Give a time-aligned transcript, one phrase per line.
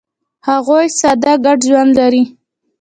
[0.49, 2.23] هغوی ساده ګډ ژوند لري.